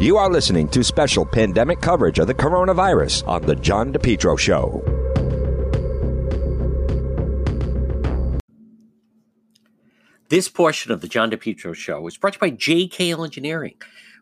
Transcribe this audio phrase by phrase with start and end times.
[0.00, 4.82] You are listening to special pandemic coverage of the coronavirus on The John DePetro Show.
[10.30, 13.74] This portion of The John DePetro Show is brought to you by JKL Engineering.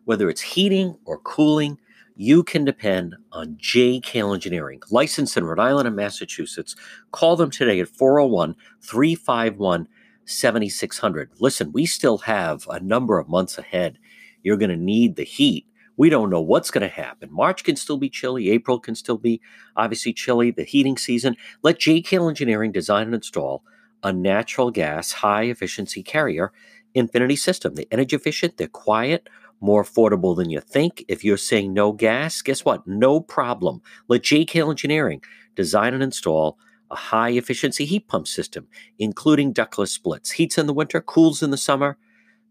[0.05, 1.79] Whether it's heating or cooling,
[2.17, 6.75] you can depend on JKL Engineering, licensed in Rhode Island and Massachusetts.
[7.13, 9.87] Call them today at 401 351
[10.25, 11.31] 7600.
[11.39, 13.99] Listen, we still have a number of months ahead.
[14.43, 15.67] You're going to need the heat.
[15.97, 17.29] We don't know what's going to happen.
[17.33, 18.51] March can still be chilly.
[18.51, 19.41] April can still be
[19.77, 20.51] obviously chilly.
[20.51, 21.37] The heating season.
[21.63, 23.65] Let JKL Engineering design and install
[24.03, 26.53] a natural gas high efficiency carrier
[26.95, 27.75] Infinity system.
[27.75, 29.29] They're energy efficient, they're quiet,
[29.61, 31.05] more affordable than you think.
[31.09, 32.87] If you're saying no gas, guess what?
[32.87, 33.83] No problem.
[34.09, 35.23] Let JKL Engineering
[35.55, 36.59] design and install
[36.91, 38.67] a high efficiency heat pump system,
[38.99, 40.33] including ductless splits.
[40.33, 41.99] Heats in the winter, cools in the summer.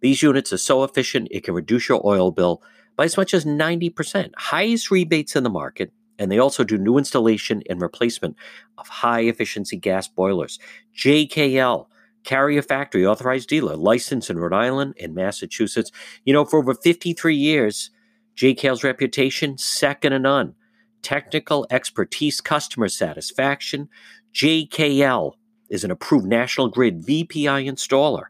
[0.01, 2.61] These units are so efficient, it can reduce your oil bill
[2.95, 4.31] by as much as 90%.
[4.37, 5.91] Highest rebates in the market.
[6.19, 8.35] And they also do new installation and replacement
[8.77, 10.59] of high efficiency gas boilers.
[10.95, 11.87] JKL,
[12.23, 15.91] Carrier Factory, authorized dealer, licensed in Rhode Island and Massachusetts.
[16.25, 17.91] You know, for over 53 years,
[18.35, 20.55] JKL's reputation, second to none.
[21.03, 23.87] Technical expertise, customer satisfaction.
[24.33, 25.33] JKL
[25.69, 28.25] is an approved National Grid VPI installer.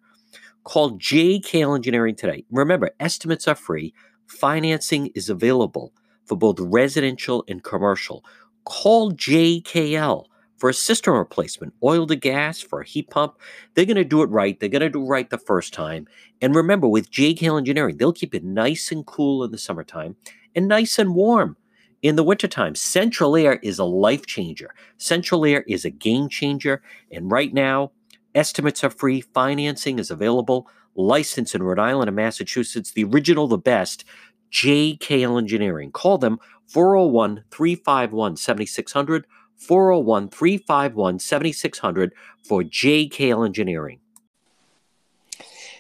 [0.68, 2.44] Call JKL Engineering today.
[2.52, 3.94] Remember, estimates are free,
[4.26, 5.94] financing is available
[6.26, 8.26] for both residential and commercial.
[8.66, 10.26] Call JKL
[10.58, 13.38] for a system replacement, oil to gas for a heat pump.
[13.76, 14.60] They're going to do it right.
[14.60, 16.06] They're going to do it right the first time.
[16.42, 20.18] And remember, with JKL Engineering, they'll keep it nice and cool in the summertime
[20.54, 21.56] and nice and warm
[22.02, 22.76] in the wintertime.
[22.76, 24.76] Central Air is a life changer.
[24.98, 26.82] Central Air is a game changer.
[27.10, 27.94] And right now,
[28.36, 33.58] estimates are free, financing is available, license in Rhode Island and Massachusetts, the original, the
[33.58, 34.04] best.
[34.52, 35.92] JKL Engineering.
[35.92, 44.00] Call them 401 351 7600, 401 351 7600 for JKL Engineering.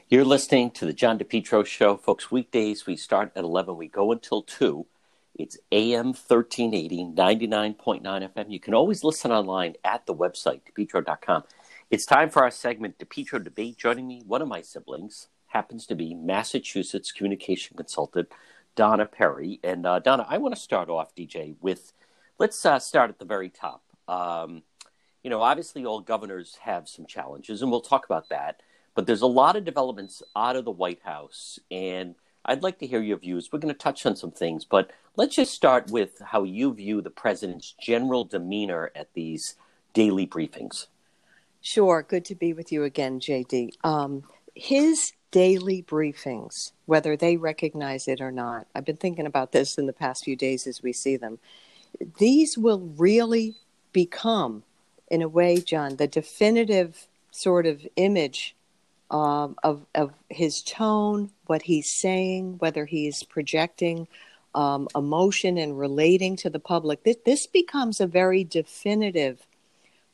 [0.09, 1.97] You're listening to the John DePetro Show.
[1.97, 4.85] Folks, weekdays we start at 11, we go until 2.
[5.35, 8.45] It's AM 1380, 99.9 FM.
[8.49, 11.43] You can always listen online at the website, depetro.com.
[11.89, 13.77] It's time for our segment, DePetro Debate.
[13.77, 18.27] Joining me, one of my siblings happens to be Massachusetts communication consultant
[18.75, 19.61] Donna Perry.
[19.63, 21.93] And uh, Donna, I want to start off, DJ, with
[22.39, 23.83] let's uh, start at the very top.
[24.09, 24.63] Um,
[25.23, 28.61] you know, obviously, all governors have some challenges, and we'll talk about that.
[28.93, 32.87] But there's a lot of developments out of the White House, and I'd like to
[32.87, 33.49] hear your views.
[33.49, 36.99] We're going to touch on some things, but let's just start with how you view
[36.99, 39.55] the president's general demeanor at these
[39.93, 40.87] daily briefings.
[41.67, 42.01] Sure.
[42.01, 43.71] Good to be with you again, JD.
[43.83, 44.23] Um,
[44.55, 48.67] his daily briefings, whether they recognize it or not.
[48.73, 51.39] I've been thinking about this in the past few days as we see them.
[52.19, 53.55] These will really
[53.91, 54.63] become,
[55.11, 58.55] in a way, John, the definitive sort of image
[59.11, 64.07] um, of, of his tone, what he's saying, whether he's projecting
[64.55, 67.03] um, emotion and relating to the public.
[67.03, 69.45] This, this becomes a very definitive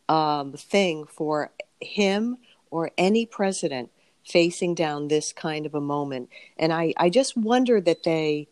[0.10, 2.38] um, thing for him
[2.72, 3.90] or any president
[4.26, 6.30] facing down this kind of a moment.
[6.58, 8.48] And I, I just wonder that they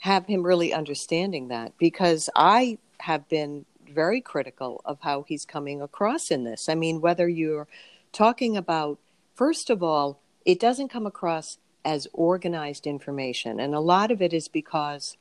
[0.00, 5.80] have him really understanding that because I have been very critical of how he's coming
[5.80, 6.68] across in this.
[6.68, 7.68] I mean, whether you're
[8.12, 8.98] talking about,
[9.34, 13.60] first of all, it doesn't come across as organized information.
[13.60, 15.16] And a lot of it is because,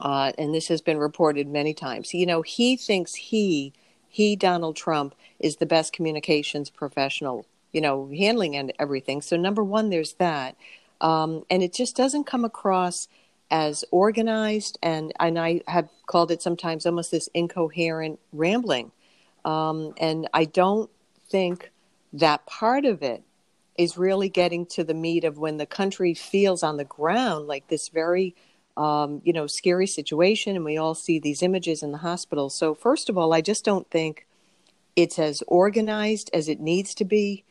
[0.00, 3.72] uh, and this has been reported many times, you know, he thinks he,
[4.08, 9.22] he, Donald Trump, is the best communications professional you know, handling and everything.
[9.22, 10.56] So number one, there's that,
[11.00, 13.08] um, and it just doesn't come across
[13.50, 18.92] as organized, and and I have called it sometimes almost this incoherent rambling,
[19.44, 20.90] um, and I don't
[21.30, 21.70] think
[22.12, 23.22] that part of it
[23.76, 27.68] is really getting to the meat of when the country feels on the ground like
[27.68, 28.34] this very
[28.78, 32.48] um, you know scary situation and we all see these images in the hospital.
[32.48, 34.26] So first of all i just don't think
[34.96, 37.44] it's as organized as it needs to be.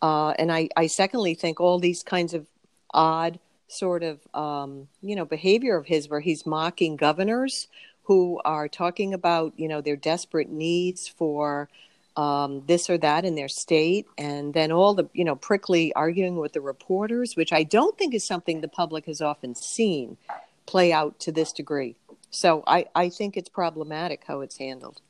[0.00, 2.46] Uh, and I, I secondly think all these kinds of
[2.94, 3.38] odd
[3.68, 7.68] sort of um, you know behavior of his where he's mocking governors
[8.04, 11.68] who are talking about you know their desperate needs for
[12.16, 16.36] um, this or that in their state and then all the you know prickly arguing
[16.36, 20.16] with the reporters which i don't think is something the public has often seen
[20.66, 21.96] play out to this degree
[22.30, 25.00] so i, I think it's problematic how it's handled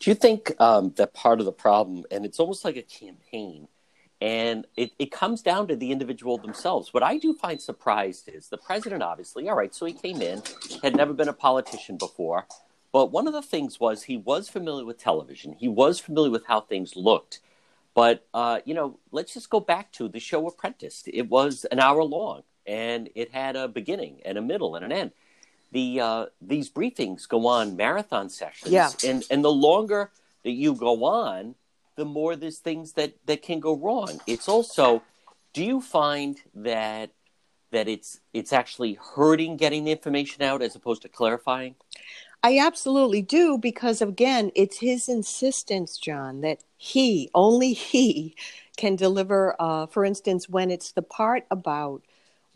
[0.00, 3.68] do you think um, that part of the problem and it's almost like a campaign
[4.22, 6.94] And it, it comes down to the individual themselves.
[6.94, 10.42] What I do find surprised is the president, obviously, all right, so he came in,
[10.80, 12.46] had never been a politician before.
[12.92, 16.46] But one of the things was he was familiar with television, he was familiar with
[16.46, 17.40] how things looked.
[17.94, 21.02] But, uh, you know, let's just go back to the show Apprentice.
[21.08, 24.92] It was an hour long and it had a beginning and a middle and an
[24.92, 25.12] end.
[25.72, 28.72] The, uh, these briefings go on marathon sessions.
[28.72, 28.90] Yeah.
[29.04, 30.10] And, and the longer
[30.44, 31.54] that you go on,
[31.96, 34.20] the more there's things that that can go wrong.
[34.26, 35.02] It's also,
[35.52, 37.10] do you find that
[37.70, 41.74] that it's it's actually hurting getting the information out as opposed to clarifying?
[42.42, 48.34] I absolutely do because again, it's his insistence, John, that he only he
[48.76, 49.54] can deliver.
[49.60, 52.02] Uh, for instance, when it's the part about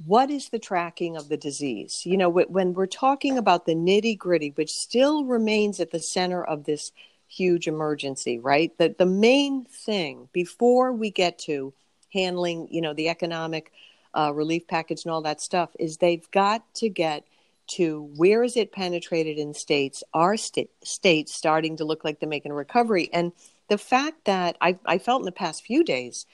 [0.05, 4.19] what is the tracking of the disease, you know, when we're talking about the nitty
[4.19, 6.93] gritty, which still remains at the center of this
[7.29, 8.77] huge emergency, right?
[8.79, 11.73] The the main thing before we get to
[12.13, 13.73] handling, you know, the economic
[14.15, 17.25] uh, relief package and all that stuff is they've got to get
[17.67, 20.05] to where is it penetrated in states?
[20.15, 23.11] Are st- states starting to look like they're making a recovery?
[23.13, 23.33] And
[23.69, 26.27] the fact that I, I felt in the past few days,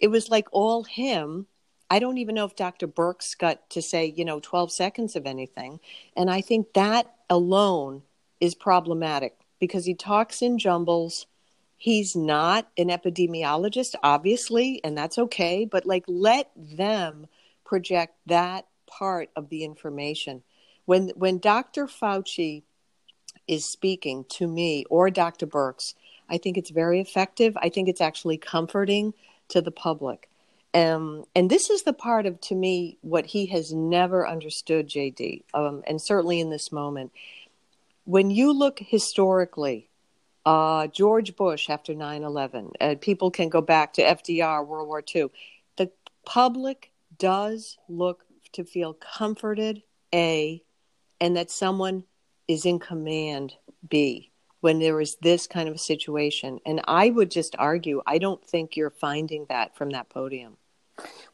[0.00, 1.46] it was like all him.
[1.90, 2.86] I don't even know if Dr.
[2.86, 5.80] Birx got to say, you know, 12 seconds of anything.
[6.16, 8.02] And I think that alone
[8.40, 11.26] is problematic because he talks in jumbles.
[11.76, 17.26] He's not an epidemiologist, obviously, and that's okay, but like let them
[17.64, 20.42] project that part of the information.
[20.84, 21.86] When when Dr.
[21.86, 22.62] Fauci
[23.46, 25.46] is speaking to me or Dr.
[25.46, 25.94] Birx,
[26.28, 27.56] I think it's very effective.
[27.56, 29.14] I think it's actually comforting
[29.48, 30.27] to the public.
[30.74, 35.44] Um, and this is the part of, to me, what he has never understood, JD,
[35.54, 37.12] um, and certainly in this moment
[38.08, 39.90] when you look historically,
[40.46, 45.04] uh, George Bush after 9 11, uh, people can go back to FDR, World War
[45.14, 45.26] II.
[45.76, 45.90] The
[46.24, 49.82] public does look to feel comforted,
[50.14, 50.62] A,
[51.20, 52.04] and that someone
[52.48, 53.52] is in command,
[53.86, 54.27] B,
[54.60, 56.58] when there is this kind of a situation.
[56.66, 60.56] And I would just argue, I don't think you're finding that from that podium.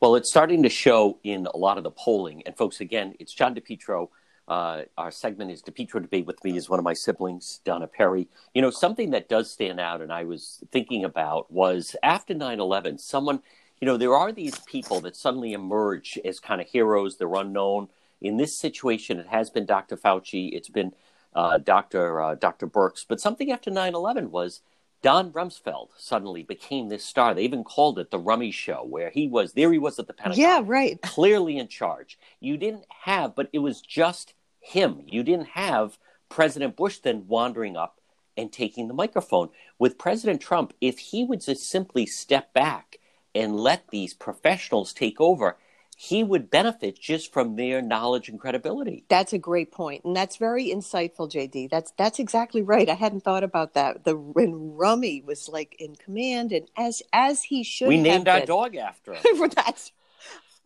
[0.00, 2.42] Well, it's starting to show in a lot of the polling.
[2.44, 4.08] And folks, again, it's John DePetro
[4.46, 8.28] uh, our segment is DePetro Debate with me is one of my siblings, Donna Perry.
[8.52, 12.60] You know, something that does stand out, and I was thinking about, was after 9
[12.60, 13.40] 11, someone,
[13.80, 17.88] you know, there are these people that suddenly emerge as kind of heroes, they're unknown.
[18.20, 19.96] In this situation, it has been Dr.
[19.96, 20.92] Fauci, it's been
[21.34, 22.20] uh, Dr.
[22.20, 22.66] Uh, Dr.
[22.66, 24.60] Birx, but something after 9 11 was
[25.02, 27.34] Don Rumsfeld suddenly became this star.
[27.34, 29.70] They even called it the Rummy Show, where he was there.
[29.70, 32.18] He was at the Pentagon, yeah, right, clearly in charge.
[32.40, 35.02] You didn't have, but it was just him.
[35.06, 35.98] You didn't have
[36.30, 38.00] President Bush then wandering up
[38.36, 39.50] and taking the microphone.
[39.78, 42.96] With President Trump, if he would just simply step back
[43.34, 45.58] and let these professionals take over,
[45.96, 49.04] he would benefit just from their knowledge and credibility.
[49.08, 51.70] That's a great point, and that's very insightful, JD.
[51.70, 52.88] That's that's exactly right.
[52.88, 54.04] I hadn't thought about that.
[54.04, 57.88] The when Rummy was like in command, and as as he should.
[57.88, 59.50] We named our dog after him.
[59.54, 59.92] that's.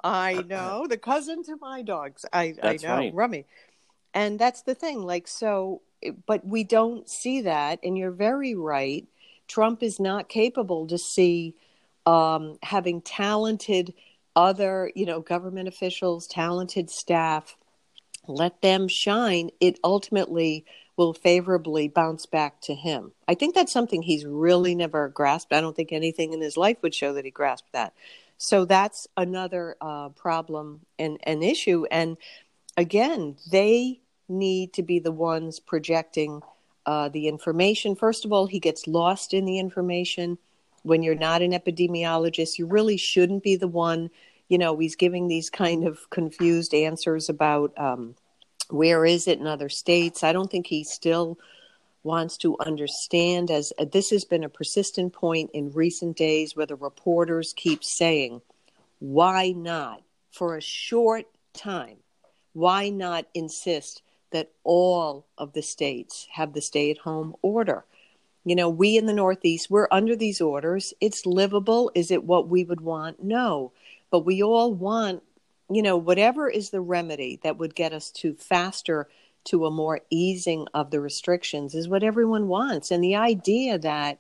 [0.03, 2.25] I know the cousin to my dogs.
[2.33, 3.15] I that's I know right.
[3.15, 3.45] Rummy,
[4.15, 5.03] and that's the thing.
[5.03, 5.83] Like so,
[6.27, 9.07] but we don't see that, and you're very right.
[9.49, 11.55] Trump is not capable to see
[12.07, 13.93] um, having talented
[14.39, 17.57] other, you know, government officials, talented staff,
[18.29, 20.65] let them shine, it ultimately
[20.97, 23.11] will favorably bounce back to him.
[23.27, 25.53] I think that's something he's really never grasped.
[25.53, 27.95] I don't think anything in his life would show that he grasped that.
[28.37, 31.87] So that's another uh, problem and an issue.
[31.91, 32.17] And
[32.77, 36.43] again, they need to be the ones projecting
[36.87, 37.97] uh, the information.
[37.97, 40.39] First of all, he gets lost in the information.
[40.85, 44.11] When you're not an epidemiologist, you really shouldn't be the one
[44.49, 48.15] you know, he's giving these kind of confused answers about um,
[48.71, 50.25] where is it in other states.
[50.25, 51.39] I don't think he still
[52.03, 56.67] wants to understand, as uh, this has been a persistent point in recent days where
[56.67, 58.41] the reporters keep saying,
[59.01, 60.03] why not,
[60.33, 61.97] for a short time,
[62.53, 67.85] why not insist that all of the states have the stay at home order?
[68.45, 70.95] You know, we in the Northeast, we're under these orders.
[71.01, 71.91] It's livable.
[71.95, 73.23] Is it what we would want?
[73.23, 73.73] No
[74.11, 75.23] but we all want
[75.71, 79.09] you know whatever is the remedy that would get us to faster
[79.45, 82.91] to a more easing of the restrictions is what everyone wants.
[82.91, 84.19] And the idea that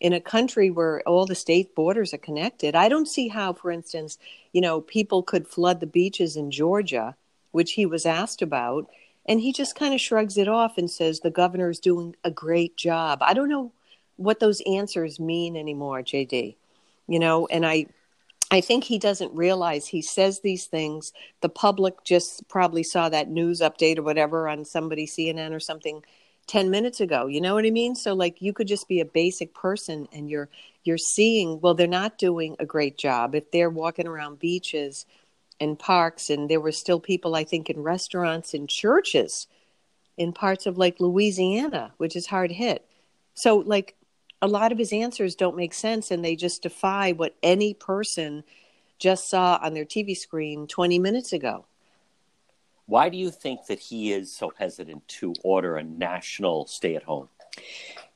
[0.00, 3.70] in a country where all the state borders are connected i don't see how for
[3.70, 4.18] instance
[4.52, 7.14] you know people could flood the beaches in georgia
[7.52, 8.90] which he was asked about
[9.26, 12.30] and he just kind of shrugs it off and says the governor is doing a
[12.30, 13.20] great job.
[13.22, 13.72] I don't know
[14.16, 16.56] what those answers mean anymore jd
[17.08, 17.86] you know and i
[18.50, 21.12] I think he doesn't realize he says these things.
[21.40, 26.02] The public just probably saw that news update or whatever on somebody CNN or something
[26.46, 27.26] 10 minutes ago.
[27.26, 27.94] You know what I mean?
[27.94, 30.48] So like you could just be a basic person and you're
[30.84, 35.06] you're seeing well they're not doing a great job if they're walking around beaches
[35.58, 39.46] and parks and there were still people I think in restaurants and churches
[40.16, 42.86] in parts of like Louisiana, which is hard hit.
[43.34, 43.96] So like
[44.42, 48.44] a lot of his answers don't make sense and they just defy what any person
[48.98, 51.66] just saw on their TV screen 20 minutes ago.
[52.86, 57.02] Why do you think that he is so hesitant to order a national stay at
[57.02, 57.28] home?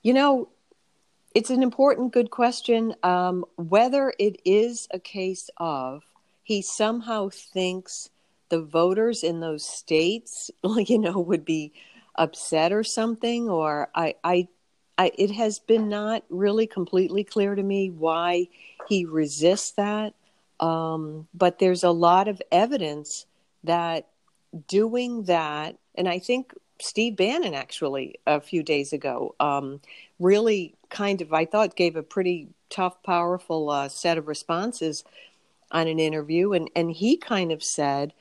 [0.03, 0.49] You know,
[1.35, 2.95] it's an important, good question.
[3.03, 6.03] Um, whether it is a case of
[6.43, 8.11] he somehow thinks
[8.49, 11.73] the voters in those states, you know, would be
[12.15, 14.49] upset or something, or I, I,
[14.99, 18.49] I, it has been not really completely clear to me why
[18.89, 20.15] he resists that.
[20.61, 23.27] Um, but there's a lot of evidence
[23.63, 24.09] that
[24.67, 29.81] doing that, and I think Steve Bannon actually a few days ago um,
[30.19, 35.05] really kind of, I thought, gave a pretty tough, powerful uh, set of responses
[35.71, 38.15] on an interview, and and he kind of said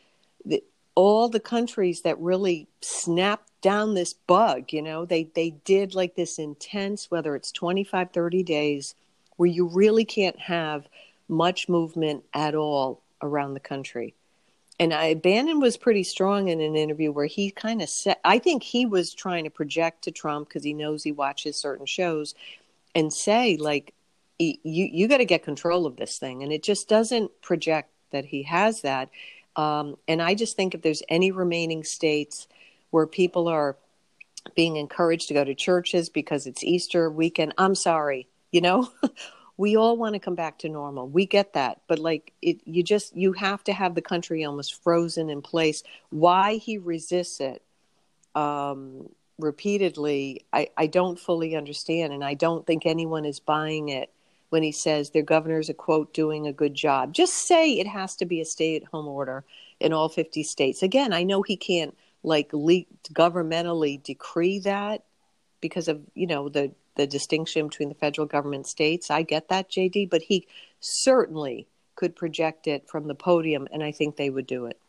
[0.46, 0.64] that
[0.96, 6.16] all the countries that really snapped down this bug, you know, they they did like
[6.16, 8.96] this intense, whether it's 25, 30 days,
[9.38, 10.88] where you really can't have
[11.28, 14.14] much movement at all around the country
[14.80, 18.38] and I, Bannon was pretty strong in an interview where he kind of said, I
[18.38, 22.36] think he was trying to project to Trump because he knows he watches certain shows
[22.94, 23.94] and say, like,
[24.38, 26.44] you, you got to get control of this thing.
[26.44, 29.10] And it just doesn't project that he has that.
[29.56, 32.48] Um, and I just think if there's any remaining states
[32.92, 33.78] where people are
[34.56, 38.90] being encouraged to go to churches because it's Easter weekend, I'm sorry, you know,
[39.58, 41.08] we all want to come back to normal.
[41.08, 44.82] We get that, but like it, you just you have to have the country almost
[44.84, 45.84] frozen in place.
[46.12, 47.64] Why he resists it
[48.36, 54.12] um, repeatedly, I, I don't fully understand, and I don't think anyone is buying it
[54.50, 57.14] when he says their governor's a quote doing a good job.
[57.14, 59.44] Just say it has to be a stay-at-home order
[59.80, 60.84] in all 50 states.
[60.84, 65.04] Again, I know he can't like governmentally decree that
[65.62, 69.10] because of you know the the distinction between the federal government states.
[69.10, 70.48] I get that, JD, but he
[70.80, 74.80] certainly could project it from the podium, and I think they would do it.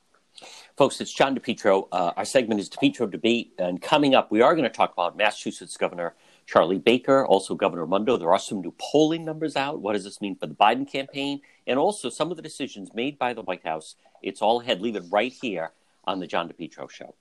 [0.76, 1.88] Folks, it's John DePetro.
[1.92, 5.16] Uh, our segment is DePetro Debate, and coming up, we are going to talk about
[5.16, 6.14] Massachusetts Governor
[6.47, 8.16] Charlie Baker, also Governor Raimondo.
[8.16, 9.80] There are some new polling numbers out.
[9.80, 11.40] What does this mean for the Biden campaign?
[11.66, 13.97] And also some of the decisions made by the White House.
[14.23, 14.80] It's all ahead.
[14.80, 15.73] Leave it right here
[16.04, 17.14] on the John DePetro Show.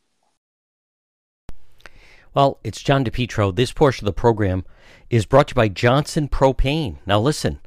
[2.33, 3.55] Well, it's John DePetro.
[3.55, 4.65] This portion of the program
[5.09, 6.97] is brought to you by Johnson Propane.
[7.05, 7.59] Now, listen,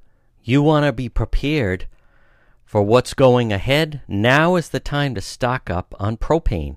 [0.42, 1.86] you want to be prepared
[2.64, 4.02] for what's going ahead.
[4.06, 6.76] Now is the time to stock up on propane.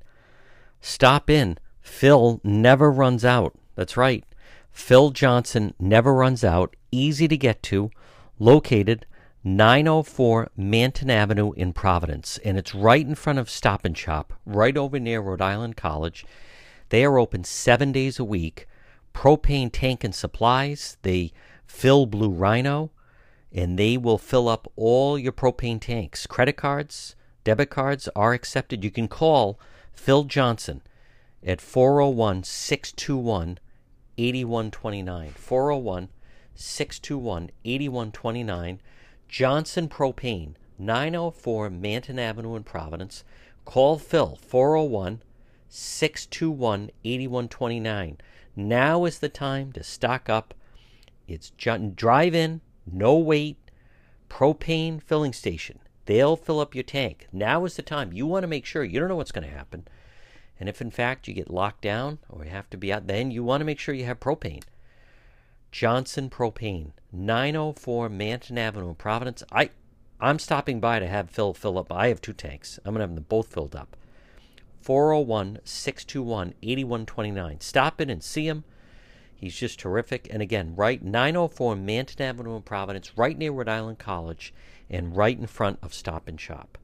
[0.82, 1.58] Stop in.
[1.82, 3.54] Phil never runs out.
[3.76, 4.24] That's right.
[4.72, 6.76] Phil Johnson never runs out.
[6.92, 7.92] Easy to get to.
[8.40, 9.06] Located
[9.44, 12.40] 904 Manton Avenue in Providence.
[12.44, 16.26] And it's right in front of Stop and Shop, right over near Rhode Island College.
[16.94, 18.68] They are open seven days a week.
[19.16, 20.98] Propane tank and supplies.
[21.02, 21.34] They
[21.66, 22.92] fill Blue Rhino,
[23.52, 26.28] and they will fill up all your propane tanks.
[26.28, 28.84] Credit cards, debit cards are accepted.
[28.84, 29.60] You can call
[29.92, 30.84] Phil Johnson
[31.44, 33.58] at 401 621
[34.20, 35.32] 8129.
[35.32, 36.10] 401
[36.54, 38.82] 621 8129.
[39.28, 43.24] Johnson Propane, 904 Manton Avenue in Providence.
[43.66, 45.24] Call Phil, 401
[45.76, 48.18] 621 8129.
[48.56, 50.54] Now is the time to stock up.
[51.28, 53.58] It's drive in, no wait,
[54.30, 55.80] propane filling station.
[56.06, 57.28] They'll fill up your tank.
[57.32, 58.14] Now is the time.
[58.14, 59.88] You want to make sure you don't know what's going to happen.
[60.60, 63.32] And if in fact you get locked down or you have to be out, then
[63.32, 64.62] you want to make sure you have propane.
[65.72, 69.42] Johnson Propane, 904 Manton Avenue in Providence.
[69.52, 69.72] I,
[70.22, 71.92] I'm stopping by to have Phil fill up.
[71.92, 72.78] I have two tanks.
[72.86, 73.98] I'm going to have them both filled up.
[74.84, 77.62] 401 621 8129.
[77.62, 78.66] Stop in and see him.
[79.34, 80.28] He's just terrific.
[80.30, 84.54] And again, right 904 Manton Avenue in Providence, right near Rhode Island College,
[84.90, 86.78] and right in front of Stop and Shop.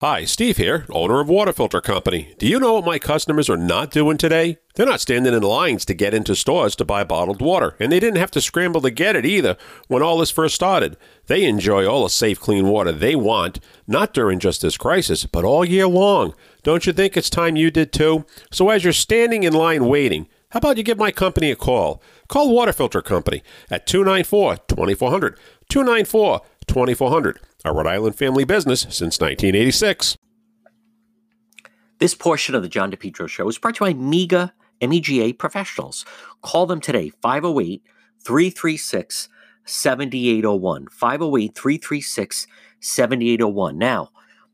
[0.00, 2.32] Hi, Steve here, owner of Water Filter Company.
[2.38, 4.58] Do you know what my customers are not doing today?
[4.76, 7.98] They're not standing in lines to get into stores to buy bottled water, and they
[7.98, 9.56] didn't have to scramble to get it either
[9.88, 10.96] when all this first started.
[11.26, 13.58] They enjoy all the safe, clean water they want,
[13.88, 16.32] not during just this crisis, but all year long.
[16.62, 18.24] Don't you think it's time you did too?
[18.50, 22.02] So as you're standing in line waiting, how about you give my company a call?
[22.28, 25.38] Call Water Filter Company at 294 2400.
[25.68, 27.40] 294 2400.
[27.64, 30.16] A Rhode Island family business since 1986.
[31.98, 36.04] This portion of the John DePetro show is brought to you by MEGA MEGA professionals.
[36.42, 37.82] Call them today, 508
[38.24, 39.28] 336
[39.64, 40.86] 7801.
[40.88, 42.46] 508 336
[42.80, 43.78] 7801.
[43.78, 44.10] Now,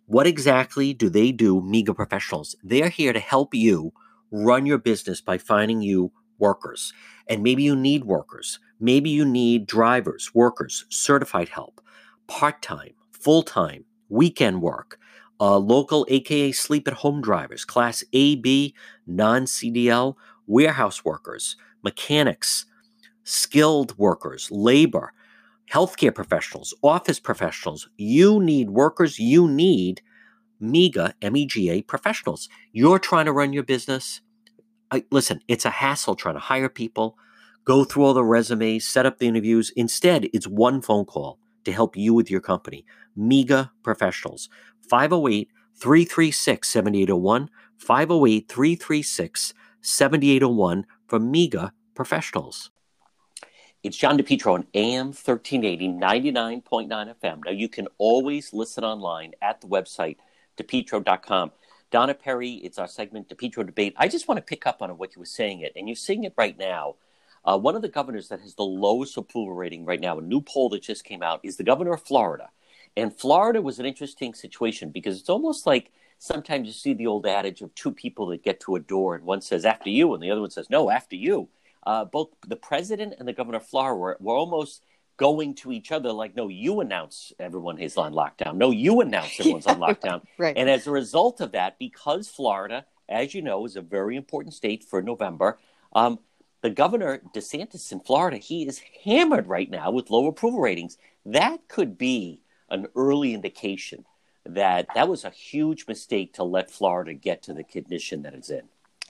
[0.07, 2.57] what exactly do they do, MEGA professionals?
[2.63, 3.93] They're here to help you
[4.31, 6.93] run your business by finding you workers.
[7.29, 8.59] And maybe you need workers.
[8.81, 11.81] Maybe you need drivers, workers, certified help,
[12.27, 14.99] part time, full time, weekend work
[15.41, 18.75] uh, local aka sleep at home drivers, class AB,
[19.07, 20.15] non CDL,
[20.47, 22.67] warehouse workers, mechanics,
[23.25, 25.13] skilled workers, labor,
[25.73, 27.89] healthcare professionals, office professionals.
[27.97, 30.03] You need workers, you need
[30.61, 32.49] MEGA, MEGA professionals.
[32.73, 34.21] You're trying to run your business.
[34.91, 37.17] I, listen, it's a hassle trying to hire people,
[37.65, 39.73] go through all the resumes, set up the interviews.
[39.77, 42.85] Instead, it's one phone call to help you with your company.
[43.17, 44.49] MEGA professionals.
[44.89, 52.71] 508 336 7801, 508 336 7801 for MEGA professionals.
[53.85, 57.45] It's John DePetro on AM 1380, 99.9 FM.
[57.45, 60.17] Now, you can always listen online at the website,
[60.57, 61.53] depetro.com.
[61.91, 63.93] Donna Perry, it's our segment, DePetro Debate.
[63.99, 66.25] I just want to pick up on what you were saying it, and you're seeing
[66.25, 66.95] it right now.
[67.45, 70.41] Uh, one of the governors that has the lowest approval rating right now, a new
[70.41, 72.49] poll that just came out, is the governor of Florida.
[72.97, 77.27] And Florida was an interesting situation because it's almost like sometimes you see the old
[77.27, 80.23] adage of two people that get to a door and one says after you and
[80.23, 81.51] the other one says no after you.
[81.87, 84.83] Uh, both the president and the governor of Florida were, were almost
[85.17, 88.57] going to each other like, no, you announce everyone is on lockdown.
[88.57, 90.23] No, you announce everyone's yeah, on lockdown.
[90.39, 90.57] Right.
[90.57, 94.55] And as a result of that, because Florida, as you know, is a very important
[94.55, 95.59] state for November,
[95.93, 96.19] um,
[96.63, 100.97] the governor DeSantis in Florida, he is hammered right now with low approval ratings.
[101.27, 104.05] That could be an early indication
[104.47, 108.51] that that was a huge mistake to let Florida get to the condition that it's
[108.51, 108.63] in.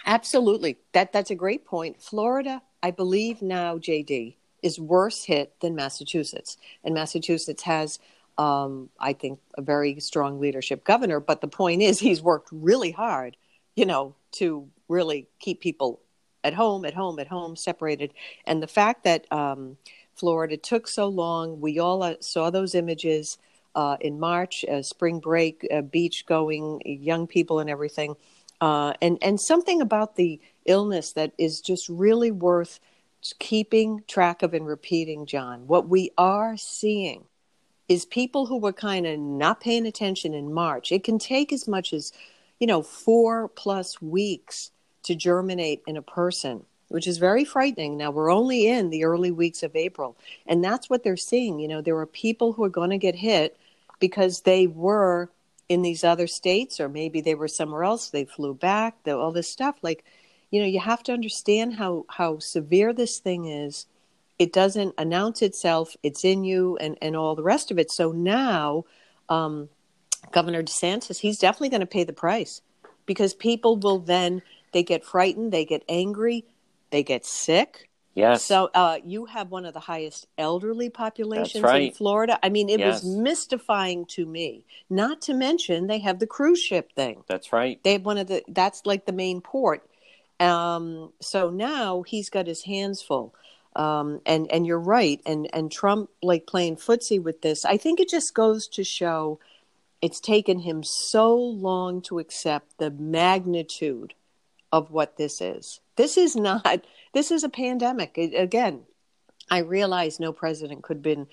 [0.07, 0.77] Absolutely.
[0.93, 2.01] That that's a great point.
[2.01, 6.57] Florida, I believe now, JD, is worse hit than Massachusetts.
[6.85, 7.99] And Massachusetts has
[8.37, 12.91] um, I think a very strong leadership governor, but the point is he's worked really
[12.91, 13.37] hard,
[13.77, 16.01] you know, to really keep people
[16.43, 18.13] at home, at home, at home, separated.
[18.45, 19.77] And the fact that um,
[20.15, 21.61] Florida took so long.
[21.61, 23.39] We all uh, saw those images
[23.75, 28.15] uh, in March, uh, spring break, uh, beach going, young people and everything.
[28.61, 32.81] Uh, and, and something about the illness that is just really worth
[33.39, 35.67] keeping track of and repeating, John.
[35.67, 37.25] What we are seeing
[37.89, 40.93] is people who were kind of not paying attention in March.
[40.93, 42.13] It can take as much as,
[42.59, 44.71] you know, four plus weeks
[45.05, 47.97] to germinate in a person which is very frightening.
[47.97, 51.59] Now we're only in the early weeks of April, and that's what they're seeing.
[51.59, 53.57] You know, there are people who are going to get hit
[53.99, 55.29] because they were
[55.69, 58.11] in these other states, or maybe they were somewhere else.
[58.11, 59.03] They flew back.
[59.05, 60.05] The, all this stuff, like,
[60.51, 63.87] you know, you have to understand how how severe this thing is.
[64.39, 65.97] It doesn't announce itself.
[66.03, 67.91] It's in you, and and all the rest of it.
[67.91, 68.85] So now,
[69.29, 69.69] um,
[70.33, 72.61] Governor DeSantis, he's definitely going to pay the price
[73.07, 76.45] because people will then they get frightened, they get angry,
[76.91, 77.89] they get sick.
[78.15, 78.45] Yes.
[78.45, 81.89] So uh, you have one of the highest elderly populations right.
[81.89, 82.39] in Florida.
[82.43, 83.03] I mean, it yes.
[83.03, 84.65] was mystifying to me.
[84.89, 87.25] Not to mention they have the cruise ship thing.
[87.27, 87.83] That's right.
[87.83, 88.43] They have one of the.
[88.47, 89.89] That's like the main port.
[90.39, 93.35] Um, so now he's got his hands full.
[93.75, 95.21] Um, and and you're right.
[95.27, 97.65] And and Trump like playing footsie with this.
[97.65, 99.41] I think it just goes to show
[100.01, 104.15] it's taken him so long to accept the magnitude
[104.71, 105.81] of what this is.
[105.97, 108.17] This is not, this is a pandemic.
[108.17, 108.83] It, again,
[109.51, 111.27] I realize no president could have been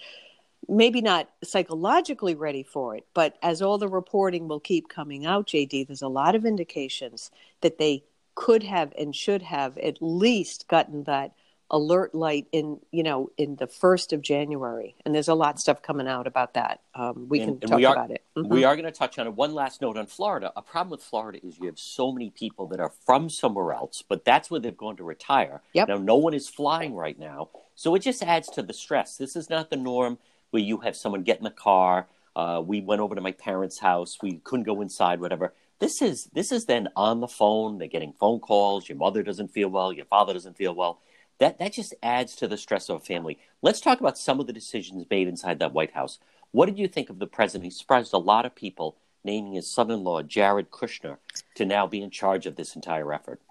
[0.67, 5.47] maybe not psychologically ready for it, but as all the reporting will keep coming out,
[5.47, 8.03] JD, there's a lot of indications that they
[8.35, 11.33] could have and should have at least gotten that
[11.71, 15.59] alert light in you know in the first of January, and there's a lot of
[15.59, 16.81] stuff coming out about that.
[16.93, 18.23] Um, we and, can talk we are, about it.
[18.35, 18.53] Mm-hmm.
[18.53, 19.33] We are going to touch on it.
[19.33, 20.51] One last note on Florida.
[20.55, 24.03] A problem with Florida is you have so many people that are from somewhere else,
[24.07, 25.61] but that's where they've gone to retire.
[25.73, 25.87] Yep.
[25.87, 29.17] Now, no one is flying right now, so it just adds to the stress.
[29.17, 30.19] This is not the norm
[30.51, 32.07] where you have someone get in the car.
[32.35, 34.17] Uh, we went over to my parents' house.
[34.21, 35.53] We couldn't go inside, whatever.
[35.79, 37.79] This is this is then on the phone.
[37.79, 38.87] They're getting phone calls.
[38.87, 39.91] Your mother doesn't feel well.
[39.91, 40.99] Your father doesn't feel well
[41.41, 43.35] that that just adds to the stress of a family.
[43.61, 46.19] Let's talk about some of the decisions made inside that White House.
[46.51, 47.65] What did you think of the president?
[47.65, 51.17] He surprised a lot of people, naming his son-in-law Jared Kushner
[51.55, 53.41] to now be in charge of this entire effort.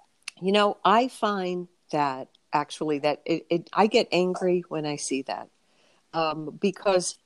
[0.41, 5.23] You know, I find that actually that it, it I get angry when I see
[5.23, 5.49] that.
[6.13, 7.19] um, because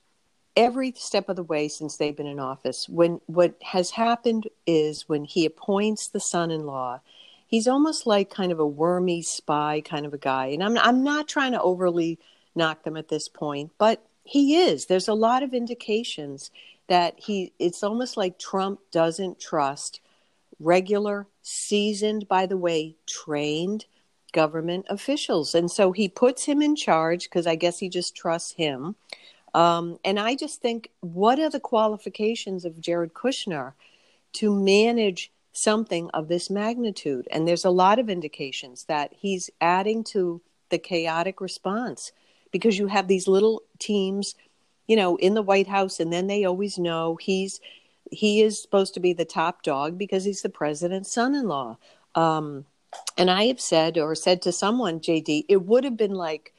[0.55, 5.07] every step of the way since they've been in office, when what has happened is
[5.09, 7.01] when he appoints the son-in-law,
[7.55, 10.47] he's almost like kind of a wormy spy kind of a guy.
[10.47, 12.19] And I'm I'm not trying to overly
[12.53, 14.87] knock them at this point, but he is.
[14.87, 16.51] There's a lot of indications
[16.89, 20.01] that he it's almost like Trump doesn't trust
[20.59, 23.85] regular, seasoned, by the way, trained
[24.33, 25.55] government officials.
[25.55, 28.95] And so he puts him in charge because I guess he just trusts him.
[29.53, 33.71] Um, and I just think, what are the qualifications of Jared Kushner
[34.33, 37.27] to manage something of this magnitude?
[37.31, 42.11] And there's a lot of indications that he's adding to the chaotic response
[42.51, 44.35] because you have these little teams,
[44.87, 47.59] you know, in the White House, and then they always know he's
[48.11, 51.75] he is supposed to be the top dog because he's the president's son-in-law.
[52.13, 52.65] Um,
[53.17, 56.53] and I have said or said to someone, JD, it would have been like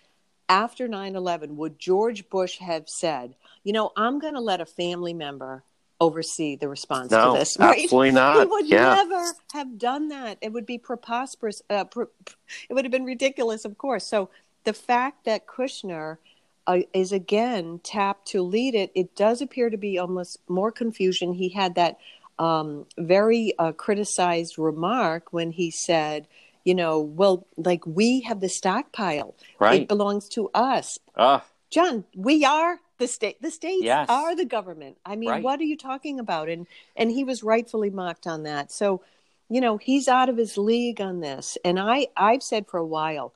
[0.48, 5.14] after 9/11 would George Bush have said, you know, I'm going to let a family
[5.14, 5.62] member
[6.00, 7.56] oversee the response no, to this.
[7.60, 7.82] Right?
[7.82, 8.40] Absolutely not.
[8.40, 8.94] He would yeah.
[8.94, 10.38] never have done that.
[10.40, 11.62] It would be preposterous.
[11.68, 12.06] Uh, pre-
[12.68, 14.06] it would have been ridiculous, of course.
[14.06, 14.30] So
[14.64, 16.18] the fact that Kushner
[16.66, 21.32] uh, is again tapped to lead it, it does appear to be almost more confusion.
[21.32, 21.98] He had that
[22.38, 26.26] um, very uh, criticized remark when he said,
[26.64, 29.82] you know, well, like we have the stockpile, right.
[29.82, 30.98] it belongs to us.
[31.14, 31.40] Uh,
[31.76, 33.42] John, we are the state.
[33.42, 34.08] The states yes.
[34.08, 34.96] are the government.
[35.04, 35.42] I mean, right.
[35.42, 36.48] what are you talking about?
[36.48, 38.72] And and he was rightfully mocked on that.
[38.72, 39.02] So,
[39.50, 41.58] you know, he's out of his league on this.
[41.66, 43.34] And I I've said for a while,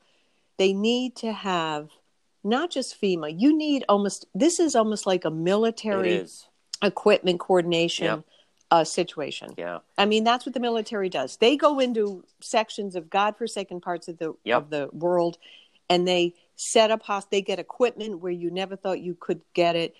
[0.56, 1.90] they need to have
[2.42, 3.38] not just FEMA.
[3.38, 6.26] You need almost this is almost like a military
[6.82, 8.24] equipment coordination yep.
[8.70, 9.52] uh, situation.
[9.58, 11.36] Yeah, I mean that's what the military does.
[11.36, 14.62] They go into sections of godforsaken parts of the yep.
[14.62, 15.36] of the world,
[15.90, 17.30] and they set up host.
[17.30, 19.94] They get equipment where you never thought you could get it.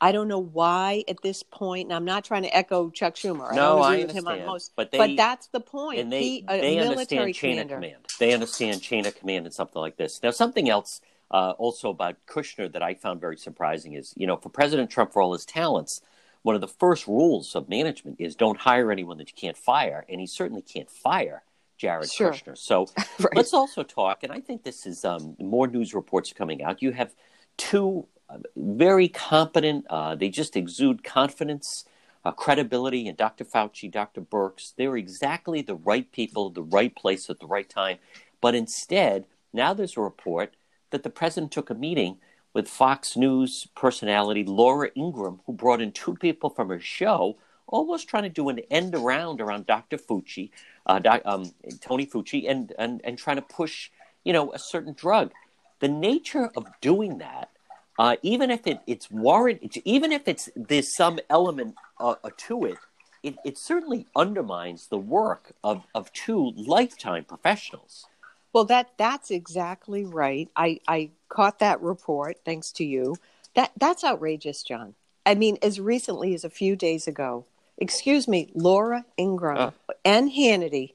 [0.00, 3.52] I don't know why at this point, and I'm not trying to echo Chuck Schumer.
[3.52, 5.98] No, I, I with him on most, but, they, but that's the point.
[5.98, 7.74] And they, he, they understand chain commander.
[7.74, 8.06] of command.
[8.20, 10.22] They understand chain of command and something like this.
[10.22, 11.00] Now, something else
[11.32, 15.12] uh, also about Kushner that I found very surprising is, you know, for President Trump,
[15.12, 16.00] for all his talents,
[16.42, 20.06] one of the first rules of management is don't hire anyone that you can't fire,
[20.08, 21.42] and he certainly can't fire
[21.78, 22.32] Jared sure.
[22.32, 22.58] Kushner.
[22.58, 22.88] So
[23.20, 23.34] right.
[23.34, 26.82] let's also talk, and I think this is um, more news reports coming out.
[26.82, 27.14] You have
[27.56, 31.84] two uh, very competent, uh, they just exude confidence,
[32.24, 33.44] uh, credibility, and Dr.
[33.44, 34.20] Fauci, Dr.
[34.20, 37.98] Birx, they're exactly the right people, the right place at the right time.
[38.42, 40.56] But instead, now there's a report
[40.90, 42.18] that the president took a meeting
[42.52, 48.08] with Fox News personality Laura Ingraham, who brought in two people from her show, almost
[48.08, 49.96] trying to do an end around around Dr.
[49.96, 50.50] Fauci,
[50.86, 53.90] uh, um, Tony Fauci, and, and and trying to push,
[54.24, 55.32] you know, a certain drug.
[55.80, 57.50] The nature of doing that,
[57.98, 62.78] uh, even if it, it's warranted, even if it's there's some element uh, to it,
[63.22, 68.06] it, it certainly undermines the work of, of two lifetime professionals.
[68.52, 70.48] Well, that that's exactly right.
[70.56, 73.16] I I caught that report thanks to you.
[73.54, 74.94] That that's outrageous, John.
[75.26, 77.44] I mean, as recently as a few days ago,
[77.78, 79.92] excuse me, Laura Ingraham Uh.
[80.04, 80.94] and Hannity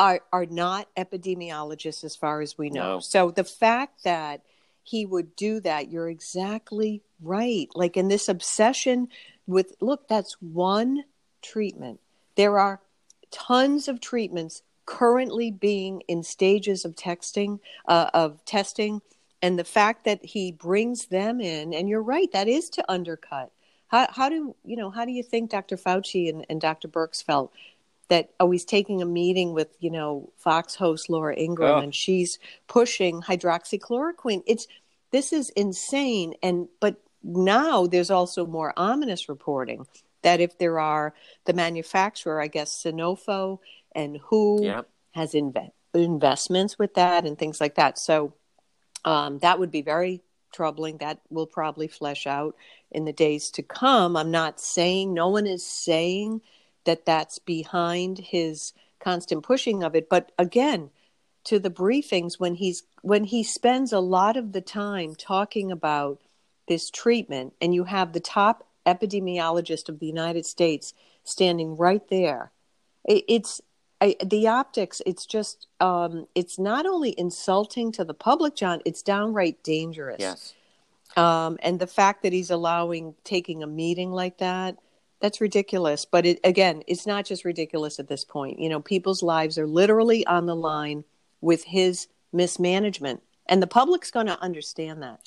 [0.00, 2.94] are are not epidemiologists as far as we know.
[2.94, 3.00] No.
[3.00, 4.42] So the fact that
[4.82, 7.68] he would do that, you're exactly right.
[7.74, 9.08] Like in this obsession
[9.46, 11.04] with look, that's one
[11.40, 12.00] treatment.
[12.34, 12.80] There are
[13.30, 19.00] tons of treatments currently being in stages of texting uh, of testing
[19.40, 23.52] and the fact that he brings them in and you're right that is to undercut
[23.92, 27.22] how, how do you know how do you think dr fauci and, and dr Birx
[27.22, 27.52] felt
[28.08, 31.78] that oh he's taking a meeting with you know fox host laura Ingraham Oh.
[31.80, 34.66] and she's pushing hydroxychloroquine it's
[35.12, 39.86] this is insane and but now there's also more ominous reporting
[40.22, 43.58] that if there are the manufacturer i guess Sanofi
[43.94, 44.88] and who Yep.
[45.12, 47.98] has inve- investments with that and things like that.
[47.98, 48.32] So
[49.04, 50.98] um, that would be very troubling.
[50.98, 52.56] That will probably flesh out
[52.90, 54.16] in the days to come.
[54.16, 56.42] I'm not saying, no one is saying
[56.84, 60.08] that that's behind his constant pushing of it.
[60.08, 60.90] But again,
[61.44, 66.20] to the briefings when he's when he spends a lot of the time talking about
[66.68, 72.52] this treatment and you have the top epidemiologist of the United States standing right there
[73.04, 73.60] it's
[74.02, 79.02] I, the optics it's just um, it's not only insulting to the public john it's
[79.02, 80.54] downright dangerous Yes.
[81.16, 84.76] um, and the fact that he's allowing taking a meeting like that
[85.20, 89.22] that's ridiculous but it, again it's not just ridiculous at this point you know people's
[89.22, 91.04] lives are literally on the line
[91.40, 95.20] with his mismanagement And the public's going to understand that.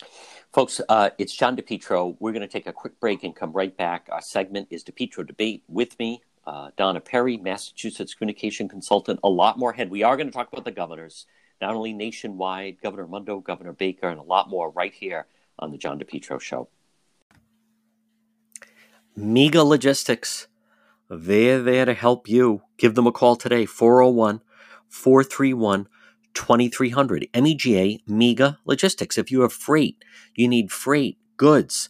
[0.53, 2.15] Folks, uh, it's John DePetro.
[2.21, 4.07] We're going to take a quick break and come right back.
[4.09, 9.19] Our segment is DePetro Debate with me, uh, Donna Perry, Massachusetts communication consultant.
[9.23, 9.89] A lot more ahead.
[9.89, 11.25] We are going to talk about the governors,
[11.61, 15.27] not only nationwide, Governor Raimondo, Governor Baker, and a lot more right here
[15.57, 16.69] on the John DePetro Show.
[19.15, 20.47] MEGA Logistics.
[21.09, 22.63] They're there to help you.
[22.77, 24.41] Give them a call today, 401
[24.89, 25.87] 431
[26.33, 27.29] 2300.
[27.33, 29.17] MEGA, MEGA Logistics.
[29.17, 30.03] If you have freight,
[30.35, 31.89] you need freight, goods,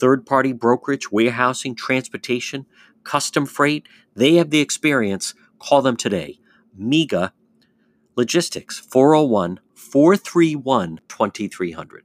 [0.00, 2.66] third party brokerage, warehousing, transportation,
[3.04, 3.86] custom freight.
[4.16, 5.34] They have the experience.
[5.60, 6.40] Call them today.
[6.74, 7.32] MEGA
[8.16, 12.04] Logistics 401 431 2300.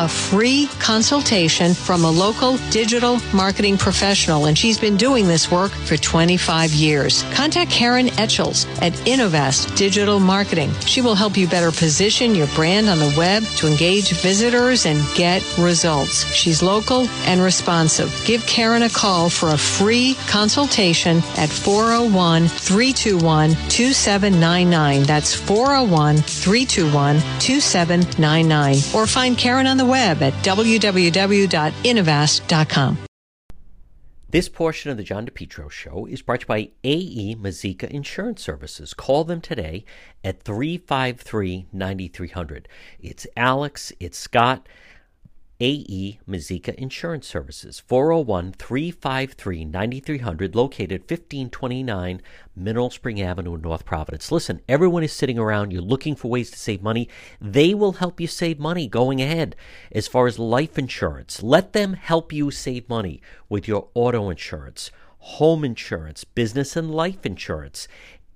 [0.00, 5.70] a free consultation from a local digital marketing professional, and she's been doing this work
[5.70, 7.22] for 25 years.
[7.34, 10.72] Contact Karen Etchels at Innovast Digital Marketing.
[10.86, 15.04] She will help you better position your brand on the web to engage visitors and
[15.14, 16.24] get results.
[16.32, 18.10] She's local and responsive.
[18.24, 25.02] Give Karen a call for a free consultation at 401 321 2799.
[25.02, 28.76] That's 401 321 2799.
[28.94, 32.98] Or find Karen on the web at www.innovast.com.
[34.28, 38.40] This portion of the John DePetro Show is brought to you by AE Mazika Insurance
[38.42, 38.94] Services.
[38.94, 39.84] Call them today
[40.22, 42.68] at 353 9300.
[43.00, 44.68] It's Alex, it's Scott.
[45.62, 52.22] AE Mazika Insurance Services, 401 353 9300, located 1529
[52.56, 54.32] Mineral Spring Avenue in North Providence.
[54.32, 55.70] Listen, everyone is sitting around.
[55.70, 57.10] You're looking for ways to save money.
[57.42, 59.54] They will help you save money going ahead.
[59.92, 63.20] As far as life insurance, let them help you save money
[63.50, 67.86] with your auto insurance, home insurance, business and life insurance.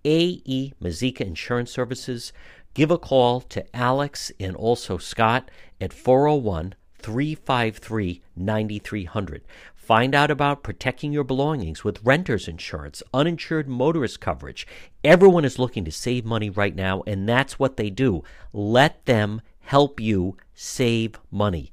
[0.05, 2.35] AE Mazika Insurance Services.
[2.75, 9.43] Give a call to Alex and also Scott at 401 353 9300.
[9.75, 14.67] Find out about protecting your belongings with renter's insurance, uninsured motorist coverage.
[15.05, 18.25] Everyone is looking to save money right now, and that's what they do.
[18.55, 21.71] Let them help you save money.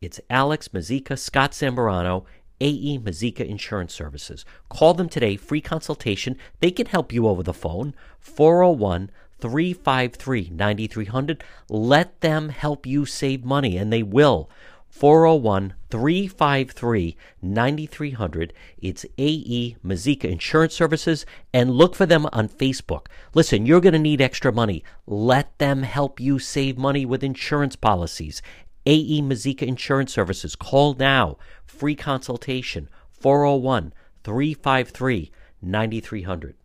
[0.00, 2.24] It's Alex Mazika, Scott Zambrano,
[2.60, 4.44] AE Mazika Insurance Services.
[4.68, 6.36] Call them today, free consultation.
[6.58, 11.44] They can help you over the phone, 401 353 9300.
[11.68, 14.50] Let them help you save money, and they will.
[14.90, 18.52] 401 353 9300.
[18.78, 23.06] It's AE Mazika Insurance Services, and look for them on Facebook.
[23.34, 24.82] Listen, you're going to need extra money.
[25.06, 28.42] Let them help you save money with insurance policies.
[28.86, 30.56] AE Mazika Insurance Services.
[30.56, 31.36] Call now.
[31.66, 33.92] Free consultation 401
[34.24, 36.56] 353 9300.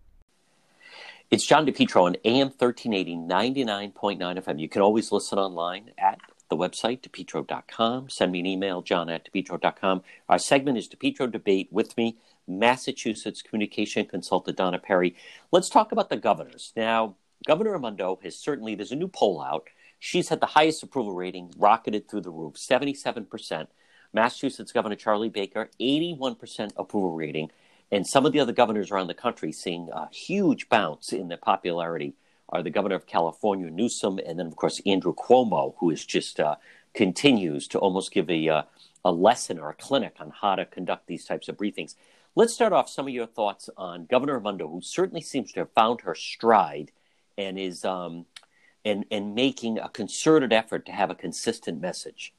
[1.33, 4.59] It's John DePetro on AM 1380, 99.9 FM.
[4.59, 6.19] You can always listen online at
[6.51, 8.07] the website, depetro.com.
[8.11, 10.03] Send me an email, john at depetro.com.
[10.29, 12.17] Our segment is DePetro Debate with me,
[12.47, 15.15] Massachusetts communication consultant Donna Perry.
[15.51, 16.71] Let's talk about the governors.
[16.75, 17.15] Now,
[17.47, 19.69] Governor Raimondo has certainly, there's a new poll out.
[19.97, 23.69] She's had the highest approval rating, rocketed through the roof, 77%.
[24.13, 27.49] Massachusetts Governor Charlie Baker, 81% approval rating
[27.93, 31.37] and some of the other governors around the country seeing a huge bounce in their
[31.37, 32.15] popularity
[32.49, 36.39] are the governor of California, Newsom, and then, of course, Andrew Cuomo, who is just
[36.39, 36.55] uh,
[36.95, 38.63] continues to almost give a, uh,
[39.05, 41.93] a lesson or a clinic on how to conduct these types of briefings.
[42.35, 45.71] Let's start off some of your thoughts on Governor Raimondo, who certainly seems to have
[45.73, 46.91] found her stride
[47.37, 48.25] and is um,
[48.83, 52.33] and, and making a concerted effort to have a consistent message.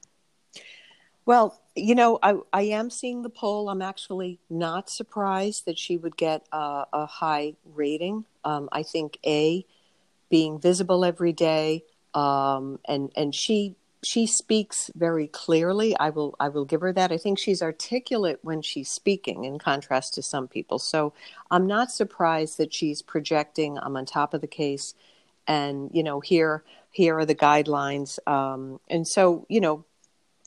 [1.27, 3.69] Well, you know, I, I am seeing the poll.
[3.69, 8.27] I'm actually not surprised that she would get a, a high rating.
[8.45, 9.65] Um, I think A,
[10.29, 15.97] being visible every day, um, and and she she speaks very clearly.
[15.97, 17.11] I will I will give her that.
[17.13, 20.79] I think she's articulate when she's speaking, in contrast to some people.
[20.79, 21.15] So
[21.51, 23.79] I'm not surprised that she's projecting.
[23.79, 24.95] I'm on top of the case,
[25.47, 28.19] and you know here here are the guidelines.
[28.29, 29.85] Um, and so you know,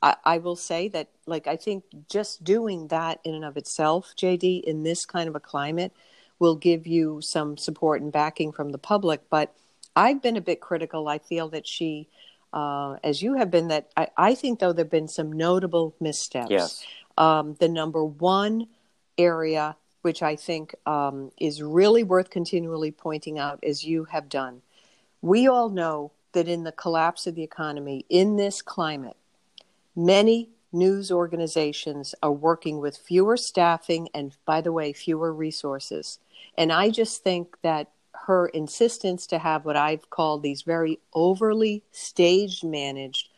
[0.02, 4.14] I, I will say that like I think just doing that in and of itself,
[4.18, 5.94] JD, in this kind of a climate,
[6.40, 9.22] will give you some support and backing from the public.
[9.30, 9.54] But
[9.96, 11.08] I've been a bit critical.
[11.08, 12.08] I feel that she
[12.54, 15.96] uh, as you have been, that I, I, think, though, there have been some notable
[16.00, 16.50] missteps.
[16.50, 16.86] Yes.
[17.18, 18.68] Um, the number one
[19.18, 24.62] area, which I think um, is really worth continually pointing out, as you have done,
[25.22, 29.18] we all know that in the collapse of the economy, in this climate,
[29.98, 36.20] many news organizations are working with fewer staffing and, by the way, fewer resources.
[36.58, 37.90] And I just think that
[38.28, 43.30] her insistence to have what I've called these very overly stage managed